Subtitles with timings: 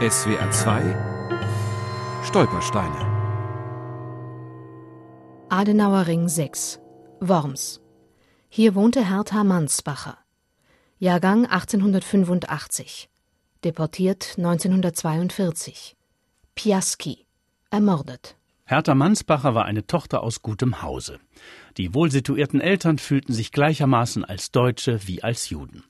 [0.00, 3.06] SWR 2 Stolpersteine
[5.50, 6.80] Adenauer Ring 6
[7.20, 7.82] Worms
[8.48, 10.16] Hier wohnte Hertha Mansbacher.
[10.98, 13.10] Jahrgang 1885.
[13.62, 15.98] Deportiert 1942.
[16.54, 17.26] Piaski.
[17.68, 18.38] Ermordet.
[18.64, 21.20] Hertha Mansbacher war eine Tochter aus gutem Hause.
[21.76, 25.84] Die wohlsituierten Eltern fühlten sich gleichermaßen als Deutsche wie als Juden.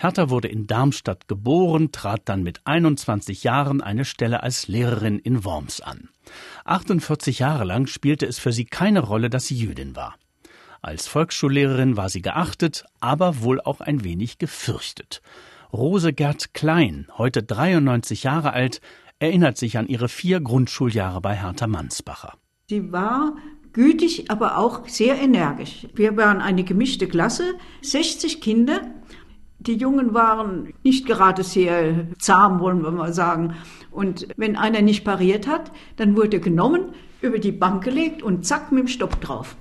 [0.00, 5.44] Hertha wurde in Darmstadt geboren, trat dann mit 21 Jahren eine Stelle als Lehrerin in
[5.44, 6.08] Worms an.
[6.64, 10.14] 48 Jahre lang spielte es für sie keine Rolle, dass sie Jüdin war.
[10.82, 15.20] Als Volksschullehrerin war sie geachtet, aber wohl auch ein wenig gefürchtet.
[15.72, 18.80] Rose Gerd Klein, heute 93 Jahre alt,
[19.18, 22.34] erinnert sich an ihre vier Grundschuljahre bei Hertha Mansbacher.
[22.68, 23.36] Sie war
[23.72, 25.88] gütig, aber auch sehr energisch.
[25.94, 28.82] Wir waren eine gemischte Klasse, 60 Kinder.
[29.60, 33.54] Die Jungen waren nicht gerade sehr zahm, wollen wir mal sagen.
[33.90, 38.70] Und wenn einer nicht pariert hat, dann wurde genommen, über die Bank gelegt und zack
[38.70, 39.56] mit dem Stopp drauf.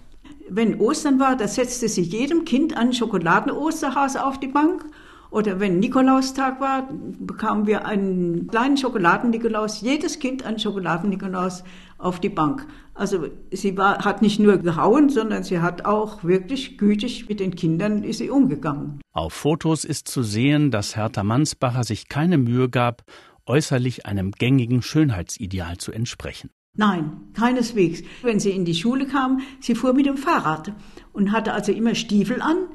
[0.49, 4.85] Wenn Ostern war, da setzte sich jedem Kind einen Schokoladen-Osterhase auf die Bank
[5.29, 6.89] oder wenn Nikolaustag war,
[7.19, 11.63] bekamen wir einen kleinen Schokoladen-Nikolaus, jedes Kind einen Schokoladen-Nikolaus
[11.97, 12.65] auf die Bank.
[12.93, 17.55] Also sie war, hat nicht nur gehauen, sondern sie hat auch wirklich gütig mit den
[17.55, 19.01] Kindern ist sie umgegangen.
[19.13, 23.03] Auf Fotos ist zu sehen, dass Hertha Mansbacher sich keine Mühe gab,
[23.45, 26.49] äußerlich einem gängigen Schönheitsideal zu entsprechen.
[26.75, 28.03] Nein, keineswegs.
[28.21, 30.73] Wenn sie in die Schule kam, sie fuhr mit dem Fahrrad
[31.11, 32.67] und hatte also immer Stiefel an,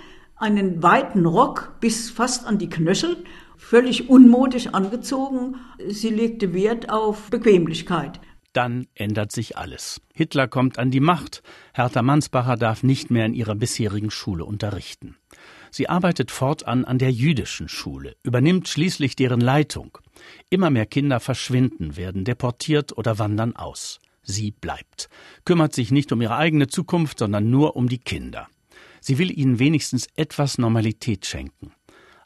[0.43, 3.25] einen weiten Rock bis fast an die Knöchel,
[3.57, 5.57] völlig unmodisch angezogen.
[5.89, 8.21] Sie legte Wert auf Bequemlichkeit.
[8.53, 10.03] Dann ändert sich alles.
[10.13, 11.43] Hitler kommt an die Macht.
[11.73, 15.17] Hertha Mansbacher darf nicht mehr in ihrer bisherigen Schule unterrichten.
[15.71, 19.97] Sie arbeitet fortan an der jüdischen Schule, übernimmt schließlich deren Leitung.
[20.51, 24.01] Immer mehr Kinder verschwinden, werden deportiert oder wandern aus.
[24.23, 25.09] Sie bleibt,
[25.47, 28.49] kümmert sich nicht um ihre eigene Zukunft, sondern nur um die Kinder.
[29.05, 31.73] Sie will ihnen wenigstens etwas Normalität schenken.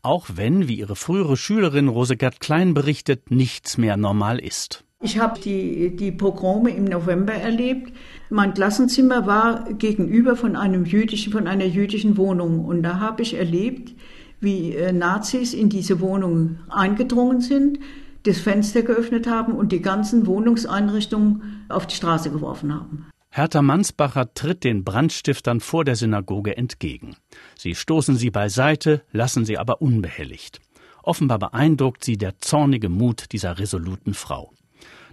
[0.03, 4.85] Auch wenn, wie ihre frühere Schülerin Rosegard Klein berichtet, nichts mehr normal ist.
[5.01, 7.93] Ich habe die, die Pogrome im November erlebt.
[8.29, 12.67] Mein Klassenzimmer war gegenüber von einem jüdischen, von einer jüdischen Wohnung.
[12.67, 13.95] Und da habe ich erlebt,
[14.41, 17.79] wie äh, Nazis in diese Wohnung eingedrungen sind,
[18.25, 23.07] das Fenster geöffnet haben und die ganzen Wohnungseinrichtungen auf die Straße geworfen haben.
[23.37, 27.17] Hertha Mansbacher tritt den Brandstiftern vor der Synagoge entgegen.
[27.55, 30.59] Sie stoßen sie beiseite, lassen sie aber unbehelligt.
[31.03, 34.55] Offenbar beeindruckt sie der zornige Mut dieser resoluten Frau.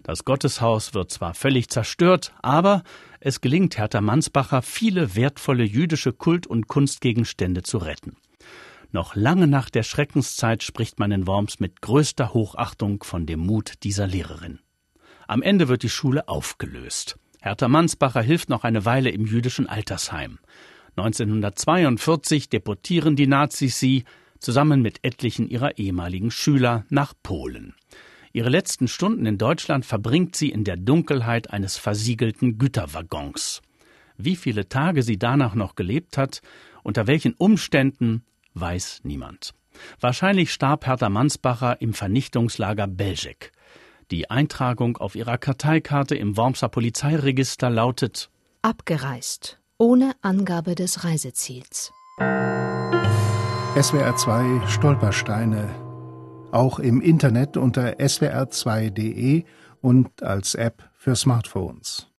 [0.03, 2.83] Das Gotteshaus wird zwar völlig zerstört, aber
[3.19, 8.16] es gelingt Hertha Mansbacher, viele wertvolle jüdische Kult- und Kunstgegenstände zu retten.
[8.94, 13.83] Noch lange nach der Schreckenszeit spricht man in Worms mit größter Hochachtung von dem Mut
[13.83, 14.59] dieser Lehrerin.
[15.28, 17.17] Am Ende wird die Schule aufgelöst.
[17.43, 20.39] Hertha Mansbacher hilft noch eine Weile im jüdischen Altersheim.
[20.95, 24.05] 1942 deportieren die Nazis sie
[24.39, 27.75] zusammen mit etlichen ihrer ehemaligen Schüler nach Polen.
[28.31, 33.61] Ihre letzten Stunden in Deutschland verbringt sie in der Dunkelheit eines versiegelten Güterwaggons.
[34.15, 36.41] Wie viele Tage sie danach noch gelebt hat,
[36.81, 39.53] unter welchen Umständen, weiß niemand.
[39.99, 43.51] Wahrscheinlich starb Hertha Mansbacher im Vernichtungslager Belzec.
[44.11, 48.29] Die Eintragung auf ihrer Karteikarte im Wormser Polizeiregister lautet
[48.61, 51.91] Abgereist, ohne Angabe des Reiseziels.
[53.79, 55.69] SWR 2 Stolpersteine.
[56.51, 59.43] Auch im Internet unter swr2.de
[59.81, 62.07] und als App für Smartphones.